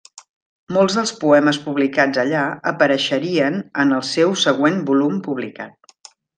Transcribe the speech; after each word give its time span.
Molts 0.77 0.95
dels 0.99 1.11
poemes 1.23 1.59
publicats 1.65 2.23
allà 2.23 2.41
apareixerien 2.73 3.61
en 3.85 3.95
el 3.99 4.03
seu 4.15 4.35
següent 4.47 4.85
volum 4.93 5.25
publicat. 5.31 6.13